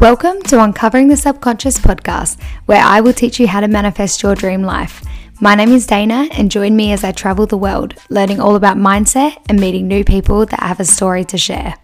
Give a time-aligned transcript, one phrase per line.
[0.00, 4.34] Welcome to Uncovering the Subconscious podcast, where I will teach you how to manifest your
[4.34, 5.02] dream life.
[5.40, 8.76] My name is Dana, and join me as I travel the world, learning all about
[8.76, 11.76] mindset and meeting new people that have a story to share.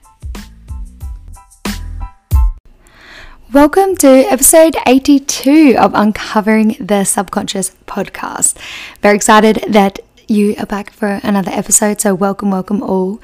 [3.50, 8.58] Welcome to episode 82 of Uncovering the Subconscious podcast.
[9.00, 10.00] Very excited that
[10.32, 12.00] you are back for another episode.
[12.00, 13.20] So, welcome, welcome all.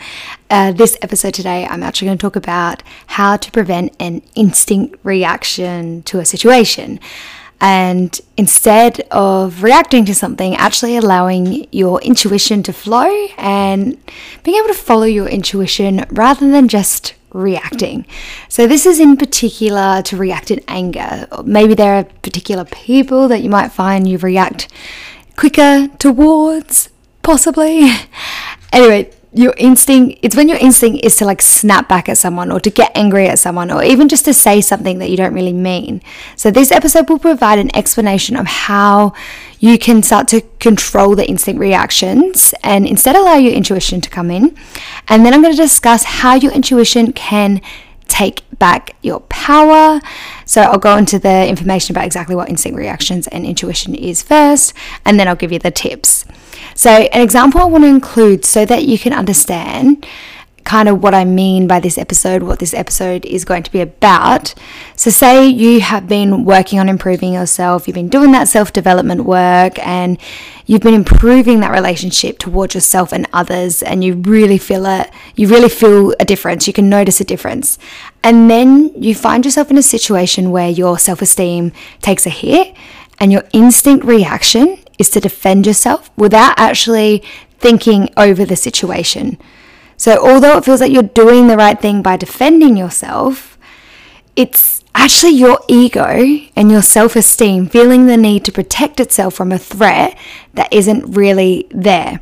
[0.50, 4.98] Uh, this episode today, I'm actually going to talk about how to prevent an instinct
[5.02, 7.00] reaction to a situation.
[7.60, 13.96] And instead of reacting to something, actually allowing your intuition to flow and
[14.44, 18.06] being able to follow your intuition rather than just reacting.
[18.50, 21.26] So, this is in particular to react in anger.
[21.42, 24.68] Maybe there are particular people that you might find you react
[25.36, 26.90] quicker towards,
[27.28, 27.90] possibly.
[28.72, 32.58] anyway, your instinct, it's when your instinct is to like snap back at someone or
[32.58, 35.52] to get angry at someone or even just to say something that you don't really
[35.52, 36.00] mean.
[36.36, 39.12] So, this episode will provide an explanation of how
[39.60, 44.30] you can start to control the instinct reactions and instead allow your intuition to come
[44.30, 44.56] in.
[45.08, 47.60] And then I'm going to discuss how your intuition can
[48.06, 50.00] take back your power.
[50.46, 54.72] So I'll go into the information about exactly what instinct reactions and intuition is first,
[55.04, 56.24] and then I'll give you the tips.
[56.74, 60.06] So, an example I want to include so that you can understand
[60.68, 63.80] kind of what I mean by this episode, what this episode is going to be
[63.80, 64.54] about.
[64.96, 69.24] So, say you have been working on improving yourself, you've been doing that self development
[69.24, 70.18] work, and
[70.66, 75.48] you've been improving that relationship towards yourself and others, and you really feel it, you
[75.48, 77.78] really feel a difference, you can notice a difference.
[78.22, 82.76] And then you find yourself in a situation where your self esteem takes a hit,
[83.18, 87.22] and your instinct reaction is to defend yourself without actually
[87.58, 89.38] thinking over the situation.
[89.96, 93.58] So, although it feels like you're doing the right thing by defending yourself,
[94.36, 99.50] it's actually your ego and your self esteem feeling the need to protect itself from
[99.50, 100.16] a threat
[100.54, 102.20] that isn't really there.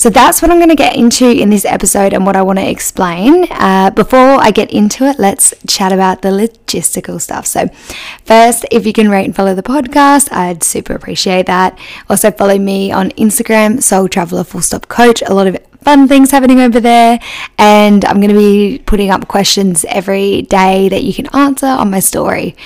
[0.00, 2.58] So that's what I'm going to get into in this episode and what I want
[2.58, 3.46] to explain.
[3.50, 7.44] Uh, before I get into it, let's chat about the logistical stuff.
[7.44, 7.68] So,
[8.24, 11.78] first, if you can rate and follow the podcast, I'd super appreciate that.
[12.08, 15.20] Also, follow me on Instagram, Soul Traveler Full Stop Coach.
[15.20, 17.18] A lot of fun things happening over there.
[17.58, 21.90] And I'm going to be putting up questions every day that you can answer on
[21.90, 22.56] my story.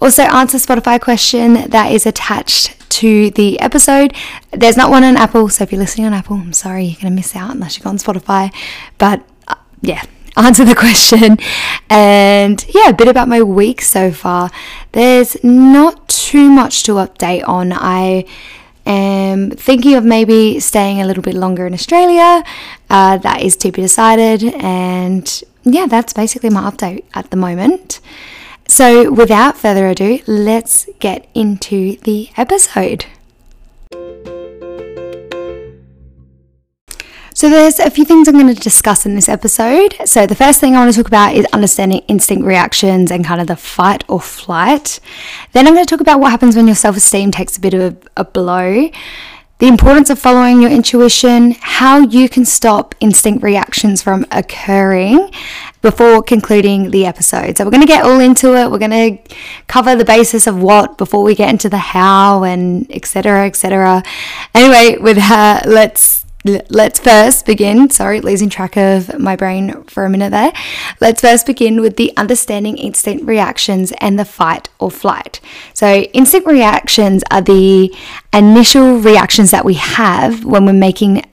[0.00, 4.14] Also, answer Spotify question that is attached to the episode.
[4.50, 7.12] There's not one on Apple, so if you're listening on Apple, I'm sorry, you're going
[7.12, 8.52] to miss out unless you go on Spotify.
[8.98, 10.02] But uh, yeah,
[10.36, 11.38] answer the question.
[11.88, 14.50] And yeah, a bit about my week so far.
[14.92, 17.72] There's not too much to update on.
[17.72, 18.24] I
[18.86, 22.42] am thinking of maybe staying a little bit longer in Australia.
[22.90, 24.42] Uh, that is to be decided.
[24.54, 28.00] And yeah, that's basically my update at the moment.
[28.68, 33.06] So, without further ado, let's get into the episode.
[37.34, 39.96] So, there's a few things I'm going to discuss in this episode.
[40.04, 43.40] So, the first thing I want to talk about is understanding instinct reactions and kind
[43.40, 45.00] of the fight or flight.
[45.52, 47.72] Then, I'm going to talk about what happens when your self esteem takes a bit
[47.72, 48.90] of a, a blow
[49.58, 55.30] the importance of following your intuition, how you can stop instinct reactions from occurring
[55.82, 57.56] before concluding the episode.
[57.56, 58.70] So, we're going to get all into it.
[58.70, 59.34] We're going to
[59.68, 63.46] cover the basis of what before we get into the how and etc.
[63.46, 64.02] etc.
[64.54, 67.90] Anyway, with her, let's let's first begin.
[67.90, 70.52] Sorry, losing track of my brain for a minute there.
[71.00, 75.40] Let's first begin with the understanding instinct reactions and the fight or flight.
[75.74, 77.94] So, instinct reactions are the
[78.32, 81.24] initial reactions that we have when we're making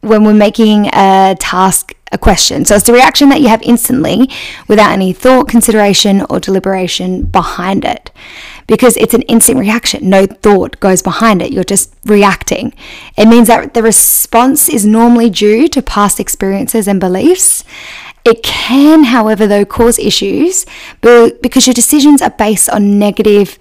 [0.00, 2.64] when we're making a task a question.
[2.64, 4.30] So it's the reaction that you have instantly
[4.68, 8.10] without any thought, consideration, or deliberation behind it
[8.66, 10.08] because it's an instant reaction.
[10.08, 11.52] No thought goes behind it.
[11.52, 12.74] You're just reacting.
[13.16, 17.64] It means that the response is normally due to past experiences and beliefs.
[18.24, 20.64] It can, however, though, cause issues
[21.02, 23.58] because your decisions are based on negative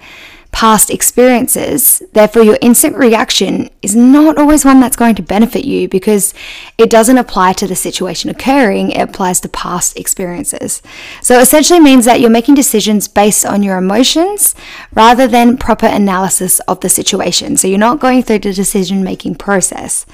[0.54, 2.02] past experiences.
[2.14, 6.34] Therefore, your instant reaction is not always one that's going to benefit you because
[6.78, 10.82] it doesn't apply to the situation occurring, it applies to past experiences.
[11.22, 14.56] So, essentially means that you're making decisions based on your emotions
[14.94, 17.58] rather than proper analysis of the situation.
[17.58, 20.06] So, you're not going through the decision making process.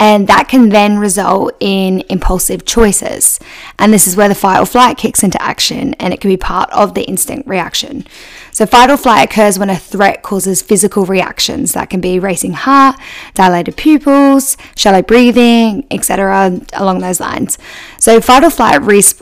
[0.00, 3.40] And that can then result in impulsive choices.
[3.80, 6.36] And this is where the fight or flight kicks into action and it can be
[6.36, 8.06] part of the instinct reaction.
[8.52, 12.52] So, fight or flight occurs when a threat causes physical reactions that can be racing
[12.52, 12.96] heart,
[13.34, 17.58] dilated pupils, shallow breathing, etc., along those lines.
[17.98, 18.80] So, fight or flight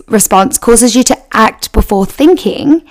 [0.09, 2.83] response causes you to act before thinking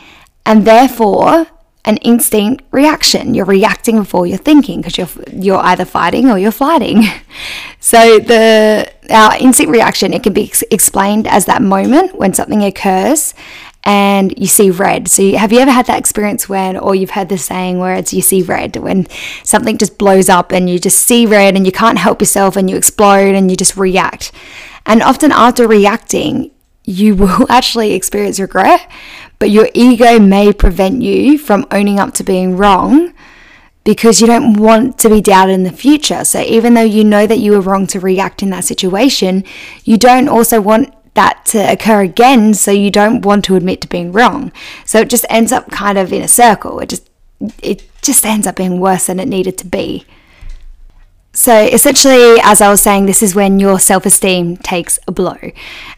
[0.45, 1.47] and therefore
[1.85, 3.35] an instinct reaction.
[3.35, 7.03] You're reacting before you're thinking because you're you're either fighting or you're flighting.
[7.79, 12.63] So the our instinct reaction it can be ex- explained as that moment when something
[12.63, 13.35] occurs
[13.83, 15.07] and you see red.
[15.07, 17.93] So you, have you ever had that experience when or you've heard the saying where
[17.93, 19.05] it's you see red when
[19.43, 22.67] something just blows up and you just see red and you can't help yourself and
[22.69, 24.31] you explode and you just react.
[24.87, 26.49] And often after reacting,
[26.83, 28.89] you will actually experience regret
[29.45, 33.13] but your ego may prevent you from owning up to being wrong
[33.83, 36.25] because you don't want to be doubted in the future.
[36.25, 39.43] So even though you know that you were wrong to react in that situation,
[39.83, 43.87] you don't also want that to occur again, so you don't want to admit to
[43.87, 44.51] being wrong.
[44.83, 46.79] So it just ends up kind of in a circle.
[46.79, 47.07] It just
[47.61, 50.07] it just ends up being worse than it needed to be.
[51.35, 55.37] So essentially, as I was saying, this is when your self esteem takes a blow.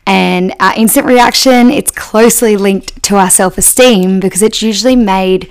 [0.08, 5.48] And our instant reaction, it's closely linked to our self esteem because it's usually made,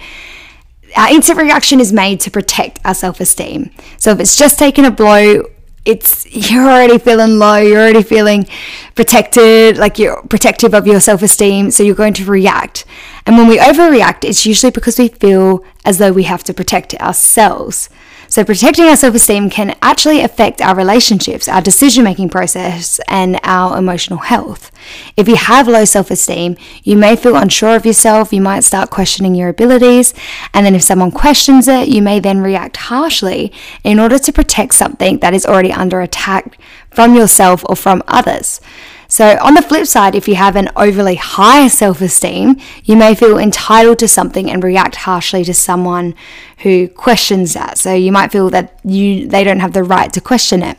[0.97, 3.71] our instant reaction is made to protect our self esteem.
[3.97, 5.44] So if it's just taken a blow,
[5.85, 8.49] it's you're already feeling low, you're already feeling
[8.97, 12.85] protected, like you're protective of your self esteem, so you're going to react.
[13.25, 16.93] And when we overreact, it's usually because we feel as though we have to protect
[16.97, 17.88] ourselves.
[18.37, 23.41] So, protecting our self esteem can actually affect our relationships, our decision making process, and
[23.43, 24.71] our emotional health.
[25.17, 28.91] If you have low self esteem, you may feel unsure of yourself, you might start
[28.91, 30.12] questioning your abilities,
[30.53, 33.55] and then if someone questions it, you may then react harshly
[33.85, 36.59] in order to protect something that is already under attack
[36.91, 38.61] from yourself or from others.
[39.08, 43.14] So, on the flip side, if you have an overly high self esteem, you may
[43.14, 46.14] feel entitled to something and react harshly to someone
[46.58, 47.79] who questions that.
[47.79, 50.79] So, you might feel that you they don't have the right to question it.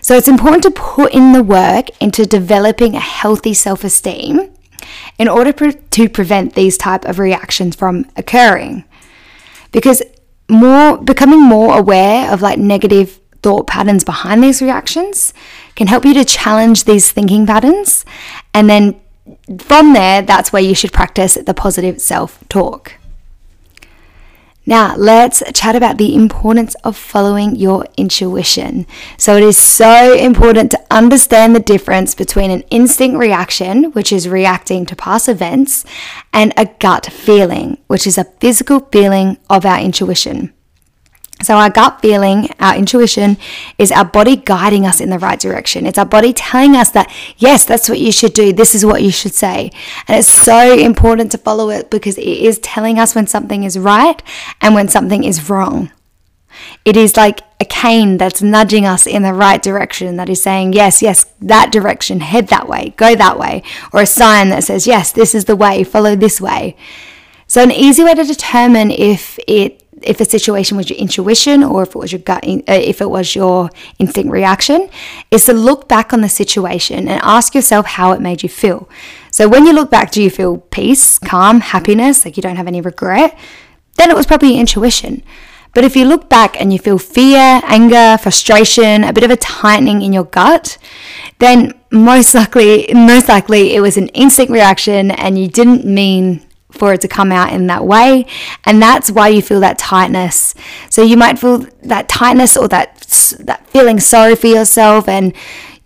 [0.00, 4.50] So, it's important to put in the work into developing a healthy self esteem
[5.18, 8.84] in order pre- to prevent these type of reactions from occurring.
[9.72, 10.02] Because
[10.48, 15.32] more becoming more aware of like negative thought patterns behind these reactions
[15.74, 18.04] can help you to challenge these thinking patterns.
[18.52, 19.00] And then
[19.58, 22.94] from there, that's where you should practice the positive self talk.
[24.66, 28.86] Now, let's chat about the importance of following your intuition.
[29.16, 34.28] So, it is so important to understand the difference between an instinct reaction, which is
[34.28, 35.84] reacting to past events,
[36.32, 40.52] and a gut feeling, which is a physical feeling of our intuition.
[41.42, 43.38] So, our gut feeling, our intuition,
[43.78, 45.86] is our body guiding us in the right direction.
[45.86, 48.52] It's our body telling us that, yes, that's what you should do.
[48.52, 49.70] This is what you should say.
[50.06, 53.78] And it's so important to follow it because it is telling us when something is
[53.78, 54.22] right
[54.60, 55.90] and when something is wrong.
[56.84, 60.72] It is like a cane that's nudging us in the right direction, that is saying,
[60.72, 63.62] yes, yes, that direction, head that way, go that way.
[63.92, 66.76] Or a sign that says, yes, this is the way, follow this way.
[67.46, 71.82] So, an easy way to determine if it if a situation was your intuition or
[71.82, 74.88] if it was your gut, uh, if it was your instinct reaction,
[75.30, 78.88] is to look back on the situation and ask yourself how it made you feel.
[79.30, 82.66] So when you look back, do you feel peace, calm, happiness, like you don't have
[82.66, 83.38] any regret?
[83.96, 85.22] Then it was probably intuition.
[85.72, 89.36] But if you look back and you feel fear, anger, frustration, a bit of a
[89.36, 90.78] tightening in your gut,
[91.38, 96.92] then most likely, most likely it was an instinct reaction and you didn't mean for
[96.94, 98.26] it to come out in that way.
[98.64, 100.54] And that's why you feel that tightness.
[100.88, 102.96] So you might feel that tightness or that
[103.40, 105.34] that feeling sorry for yourself and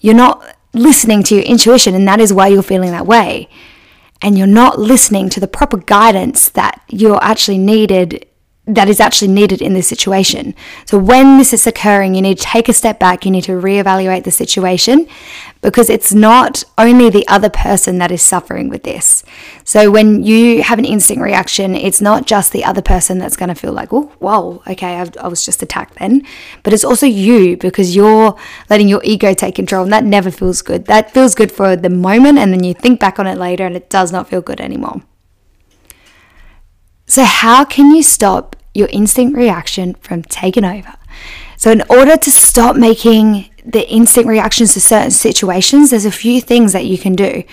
[0.00, 3.48] you're not listening to your intuition and that is why you're feeling that way.
[4.22, 8.26] And you're not listening to the proper guidance that you're actually needed
[8.66, 10.54] that is actually needed in this situation.
[10.86, 13.52] So, when this is occurring, you need to take a step back, you need to
[13.52, 15.06] reevaluate the situation
[15.60, 19.22] because it's not only the other person that is suffering with this.
[19.64, 23.50] So, when you have an instinct reaction, it's not just the other person that's going
[23.50, 26.26] to feel like, oh, whoa, okay, I've, I was just attacked then,
[26.62, 28.34] but it's also you because you're
[28.70, 30.86] letting your ego take control, and that never feels good.
[30.86, 33.76] That feels good for the moment, and then you think back on it later, and
[33.76, 35.02] it does not feel good anymore.
[37.06, 40.94] So, how can you stop your instinct reaction from taking over?
[41.56, 46.40] So, in order to stop making the instinct reactions to certain situations, there's a few
[46.40, 47.44] things that you can do.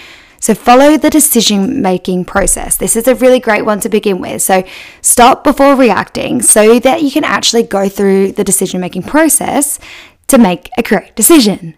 [0.41, 2.75] So, follow the decision making process.
[2.75, 4.41] This is a really great one to begin with.
[4.41, 4.63] So,
[5.01, 9.79] stop before reacting so that you can actually go through the decision making process
[10.27, 11.75] to make a correct decision.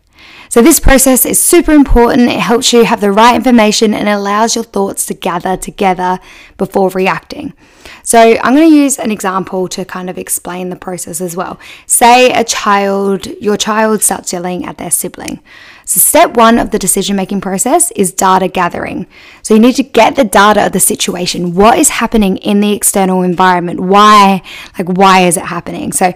[0.47, 2.29] So, this process is super important.
[2.29, 6.19] It helps you have the right information and allows your thoughts to gather together
[6.57, 7.53] before reacting.
[8.03, 11.59] So, I'm going to use an example to kind of explain the process as well.
[11.85, 15.39] Say a child, your child starts yelling at their sibling.
[15.85, 19.07] So, step one of the decision making process is data gathering.
[19.41, 21.55] So, you need to get the data of the situation.
[21.55, 23.79] What is happening in the external environment?
[23.79, 24.41] Why?
[24.77, 25.93] Like, why is it happening?
[25.93, 26.13] So,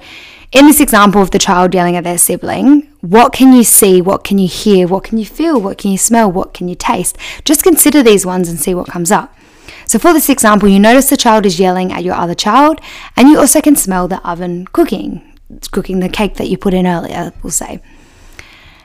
[0.51, 4.01] in this example of the child yelling at their sibling, what can you see?
[4.01, 4.88] What can you hear?
[4.88, 5.60] What can you feel?
[5.60, 6.32] What can you smell?
[6.32, 7.17] What can you taste?
[7.44, 9.37] Just consider these ones and see what comes up.
[9.86, 12.80] So, for this example, you notice the child is yelling at your other child,
[13.16, 15.22] and you also can smell the oven cooking.
[15.50, 17.82] It's cooking the cake that you put in earlier, we'll say.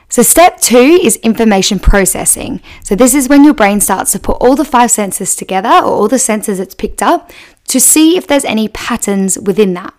[0.09, 2.61] So, step two is information processing.
[2.83, 5.85] So, this is when your brain starts to put all the five senses together or
[5.85, 7.31] all the senses it's picked up
[7.67, 9.93] to see if there's any patterns within that.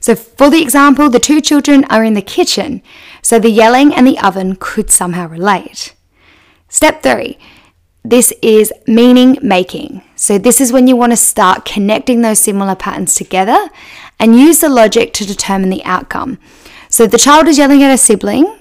[0.00, 2.82] So, for the example, the two children are in the kitchen,
[3.20, 5.94] so the yelling and the oven could somehow relate.
[6.68, 7.38] Step three
[8.04, 10.02] this is meaning making.
[10.16, 13.68] So, this is when you want to start connecting those similar patterns together
[14.18, 16.38] and use the logic to determine the outcome.
[16.88, 18.60] So, the child is yelling at a sibling,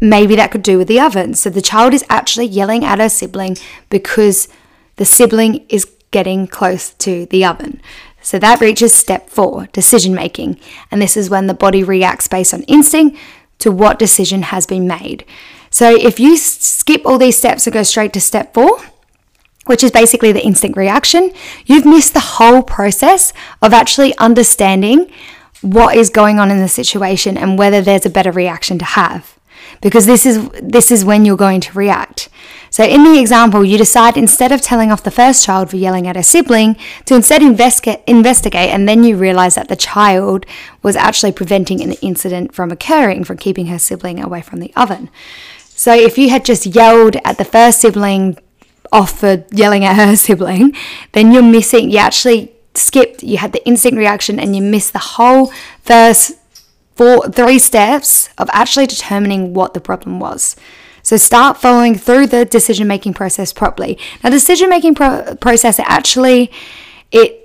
[0.00, 1.34] maybe that could do with the oven.
[1.34, 3.56] So the child is actually yelling at her sibling
[3.90, 4.48] because
[4.96, 7.80] the sibling is getting close to the oven.
[8.22, 10.58] So that reaches step four, decision making.
[10.90, 13.18] And this is when the body reacts based on instinct
[13.58, 15.24] to what decision has been made.
[15.74, 18.78] So if you skip all these steps and go straight to step four,
[19.66, 21.32] which is basically the instinct reaction,
[21.66, 25.10] you've missed the whole process of actually understanding
[25.62, 29.36] what is going on in the situation and whether there's a better reaction to have
[29.80, 32.28] because this is this is when you're going to react.
[32.70, 36.06] So in the example, you decide instead of telling off the first child for yelling
[36.06, 36.76] at a sibling
[37.06, 40.46] to instead investigate investigate and then you realize that the child
[40.82, 45.10] was actually preventing an incident from occurring from keeping her sibling away from the oven.
[45.76, 48.38] So if you had just yelled at the first sibling
[48.92, 50.74] off for yelling at her sibling,
[51.12, 54.98] then you're missing you actually skipped you had the instinct reaction and you missed the
[54.98, 55.52] whole
[55.82, 56.32] first
[56.96, 60.56] four, three steps of actually determining what the problem was.
[61.02, 63.98] So start following through the decision making process properly.
[64.22, 66.50] Now, decision making pro- process actually
[67.12, 67.43] it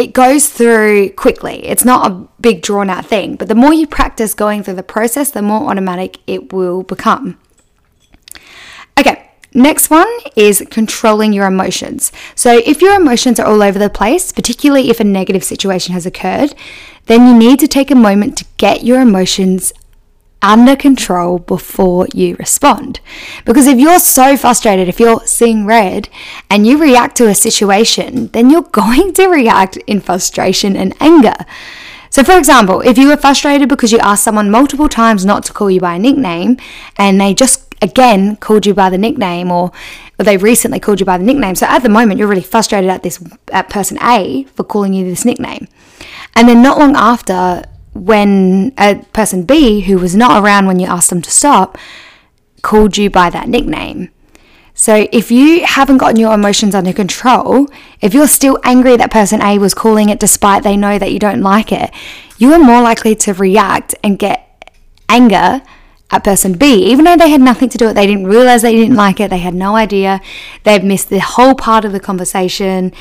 [0.00, 1.64] it goes through quickly.
[1.66, 4.82] It's not a big drawn out thing, but the more you practice going through the
[4.82, 7.38] process, the more automatic it will become.
[8.98, 12.12] Okay, Next one is controlling your emotions.
[12.36, 16.06] So, if your emotions are all over the place, particularly if a negative situation has
[16.06, 16.54] occurred,
[17.06, 19.72] then you need to take a moment to get your emotions
[20.42, 23.00] under control before you respond.
[23.44, 26.08] Because if you're so frustrated, if you're seeing red
[26.48, 31.34] and you react to a situation, then you're going to react in frustration and anger.
[32.10, 35.52] So, for example, if you were frustrated because you asked someone multiple times not to
[35.52, 36.56] call you by a nickname
[36.96, 39.72] and they just again called you by the nickname or,
[40.18, 41.54] they recently called you by the nickname.
[41.54, 45.06] So at the moment you're really frustrated at this at person A for calling you
[45.06, 45.66] this nickname.
[46.36, 50.86] And then not long after when a person B who was not around when you
[50.86, 51.76] asked them to stop
[52.62, 54.10] called you by that nickname.
[54.74, 57.68] So if you haven't gotten your emotions under control,
[58.00, 61.18] if you're still angry that person A was calling it despite they know that you
[61.18, 61.90] don't like it,
[62.38, 64.46] you are more likely to react and get
[65.08, 65.60] anger
[66.10, 68.62] at person B, even though they had nothing to do with it, they didn't realize
[68.62, 70.20] they didn't like it, they had no idea,
[70.64, 72.92] they've missed the whole part of the conversation.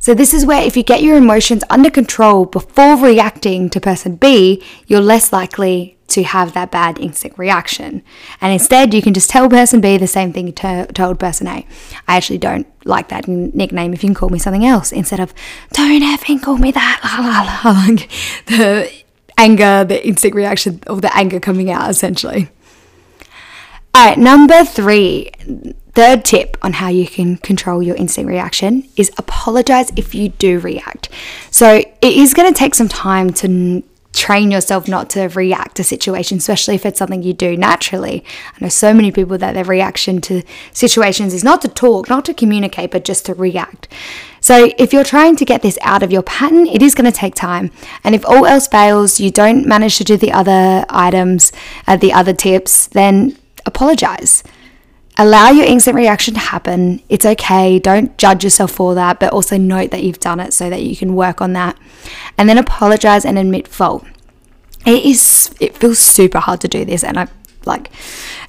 [0.00, 4.16] So, this is where if you get your emotions under control before reacting to person
[4.16, 8.02] B, you're less likely to have that bad instinct reaction.
[8.40, 11.46] And instead, you can just tell person B the same thing you t- told person
[11.46, 11.66] A.
[12.08, 13.92] I actually don't like that nickname.
[13.92, 15.34] If you can call me something else instead of,
[15.74, 17.86] don't effing call me that, la la la.
[18.46, 18.90] the
[19.36, 22.48] anger, the instinct reaction, or the anger coming out essentially.
[23.92, 25.30] All right, number three,
[25.94, 30.58] third tip on how you can control your instant reaction is apologize if you do
[30.60, 31.08] react.
[31.50, 33.82] So it is going to take some time to
[34.12, 38.24] train yourself not to react to situations, especially if it's something you do naturally.
[38.54, 40.42] I know so many people that their reaction to
[40.72, 43.88] situations is not to talk, not to communicate, but just to react.
[44.40, 47.16] So, if you're trying to get this out of your pattern, it is going to
[47.16, 47.70] take time.
[48.02, 51.52] And if all else fails, you don't manage to do the other items,
[51.86, 54.42] uh, the other tips, then apologize.
[55.20, 57.02] Allow your instant reaction to happen.
[57.10, 57.78] It's okay.
[57.78, 60.96] Don't judge yourself for that, but also note that you've done it so that you
[60.96, 61.76] can work on that.
[62.38, 64.06] And then apologize and admit fault.
[64.86, 67.28] It is it feels super hard to do this and I
[67.66, 67.90] like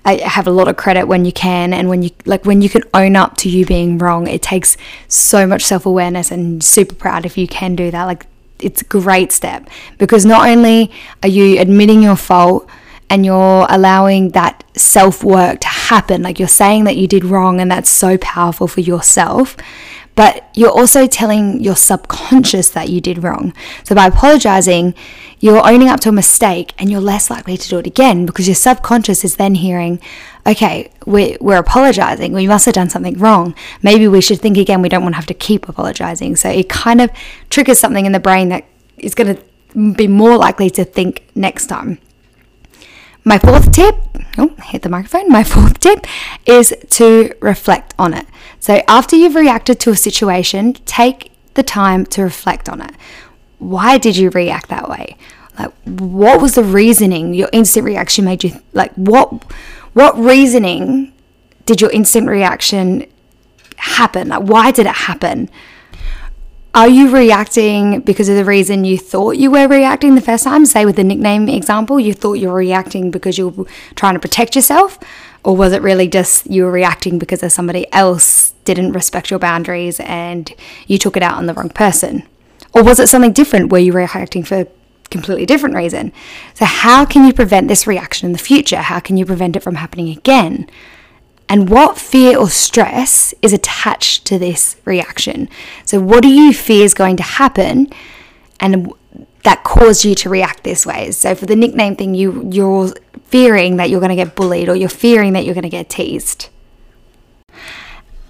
[0.06, 2.70] I have a lot of credit when you can and when you like when you
[2.70, 4.78] can own up to you being wrong it takes
[5.10, 8.28] so much self-awareness and super proud if you can do that like
[8.60, 10.90] it's a great step because not only
[11.22, 12.66] are you admitting your fault
[13.12, 17.60] and you're allowing that self work to happen like you're saying that you did wrong
[17.60, 19.58] and that's so powerful for yourself
[20.16, 23.54] but you're also telling your subconscious that you did wrong.
[23.86, 24.94] So by apologizing,
[25.40, 28.46] you're owning up to a mistake and you're less likely to do it again because
[28.46, 30.02] your subconscious is then hearing,
[30.46, 32.34] okay, we're, we're apologizing.
[32.34, 33.56] We must have done something wrong.
[33.82, 34.82] Maybe we should think again.
[34.82, 36.36] We don't want to have to keep apologizing.
[36.36, 37.10] So it kind of
[37.50, 38.66] triggers something in the brain that
[38.98, 42.00] is going to be more likely to think next time.
[43.24, 43.96] My fourth tip,
[44.38, 45.30] oh, hit the microphone.
[45.30, 46.08] My fourth tip
[46.46, 48.26] is to reflect on it.
[48.60, 52.92] So after you've reacted to a situation, take the time to reflect on it.
[53.60, 55.18] Why did you react that way?
[55.60, 57.34] Like, what was the reasoning?
[57.34, 59.44] Your instant reaction made you like what?
[59.94, 61.14] What reasoning
[61.66, 63.06] did your instant reaction
[63.76, 64.30] happen?
[64.30, 65.50] Like, why did it happen?
[66.74, 70.66] Are you reacting because of the reason you thought you were reacting the first time?
[70.66, 74.22] Say with the nickname example, you thought you were reacting because you were trying to
[74.22, 74.98] protect yourself,
[75.44, 79.40] or was it really just you were reacting because of somebody else didn't respect your
[79.40, 80.54] boundaries and
[80.88, 82.26] you took it out on the wrong person?
[82.74, 84.68] Or was it something different where you were reacting for a
[85.10, 86.14] completely different reason?
[86.54, 88.78] So, how can you prevent this reaction in the future?
[88.78, 90.70] How can you prevent it from happening again?
[91.52, 95.50] And what fear or stress is attached to this reaction.
[95.84, 97.92] So, what do you fear is going to happen,
[98.62, 98.94] and
[99.44, 101.12] that caused you to react this way?
[101.12, 102.94] So, for the nickname thing, you you're
[103.26, 105.90] fearing that you're going to get bullied, or you're fearing that you're going to get
[105.90, 106.48] teased.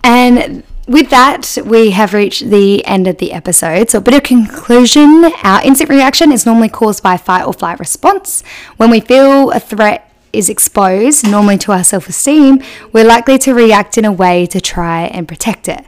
[0.03, 3.91] And with that, we have reached the end of the episode.
[3.91, 7.79] So, a bit of conclusion our instant reaction is normally caused by fight or flight
[7.79, 8.43] response.
[8.77, 12.61] When we feel a threat is exposed, normally to our self esteem,
[12.91, 15.85] we're likely to react in a way to try and protect it.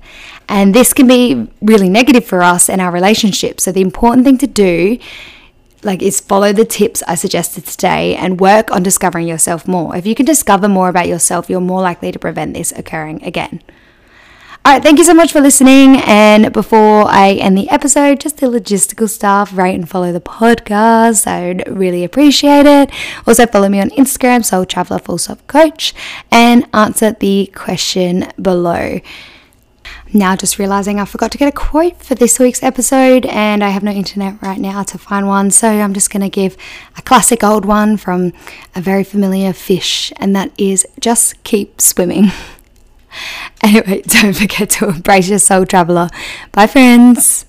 [0.49, 3.59] And this can be really negative for us and our relationship.
[3.59, 4.99] So, the important thing to do
[5.83, 9.95] like is follow the tips I suggested today and work on discovering yourself more.
[9.95, 13.61] If you can discover more about yourself, you're more likely to prevent this occurring again.
[14.65, 15.97] All right, thank you so much for listening.
[16.05, 21.27] And before I end the episode, just the logistical stuff, rate and follow the podcast.
[21.27, 22.89] I would really appreciate it.
[23.27, 25.93] Also, follow me on Instagram, Soul Traveler Full Stop Coach,
[26.31, 29.01] and answer the question below.
[30.13, 33.67] Now, just realizing I forgot to get a quote for this week's episode, and I
[33.67, 36.55] have no internet right now to find one, so I'm just going to give
[36.97, 38.31] a classic old one from
[38.77, 42.31] a very familiar fish, and that is just keep swimming.
[43.63, 46.09] Anyway, don't forget to embrace your soul traveler.
[46.51, 47.45] Bye, friends.